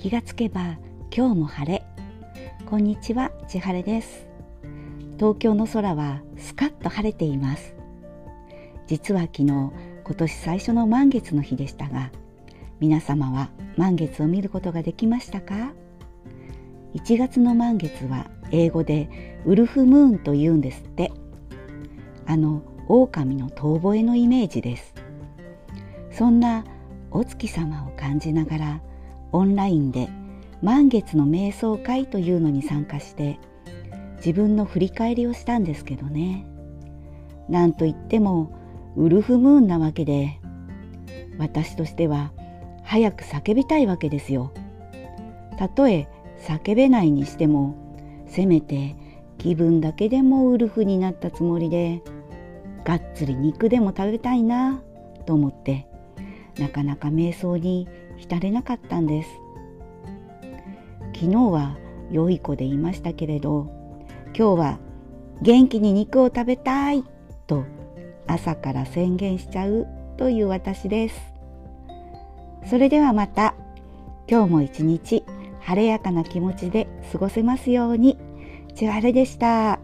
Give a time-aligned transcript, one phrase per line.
[0.00, 0.78] 気がつけば
[1.14, 1.84] 今日も晴れ。
[2.64, 4.26] こんにちは千晴です。
[5.18, 7.74] 東京の空はスカッと晴れています。
[8.86, 9.72] 実は昨日今
[10.16, 12.10] 年最初の満月の日でしたが
[12.80, 15.74] 皆様は満月を見ることができましたか
[16.94, 21.12] ？1月の満月は英語でウルフムーンと言うんですって。
[22.24, 24.94] あの狼の遠吠えのイメージです。
[26.10, 26.64] そんな
[27.10, 28.80] お月様を感じながら
[29.32, 30.08] オンラインで
[30.62, 33.38] 満月の瞑想会というのに参加して
[34.16, 36.46] 自分の振り返りをしたんですけどね。
[37.48, 38.52] なんといっても
[38.96, 40.38] ウルフムーンなわけで
[41.38, 42.32] 私としては
[42.84, 44.52] 早く叫びたいわけですよ。
[45.56, 46.08] たとえ
[46.40, 47.76] 叫べないにしても
[48.26, 48.96] せめて
[49.38, 52.02] 気分だけでもウルフになったつもりで
[52.84, 54.82] がっつり肉でも食べたいな
[55.26, 55.86] と思って
[56.58, 57.88] なかなか瞑想に
[58.20, 59.30] 浸れなかったんです。
[61.14, 61.76] 昨日は
[62.10, 63.70] 良い子でいましたけれど
[64.36, 64.78] 今日は
[65.42, 67.04] 元気に肉を食べたい
[67.46, 67.64] と
[68.26, 71.20] 朝から宣言しちゃうという私です。
[72.68, 73.54] それではまた
[74.28, 75.24] 今日も一日
[75.60, 78.18] 晴れやかな気持ちで過ごせますように。
[78.74, 79.80] 千晴でした。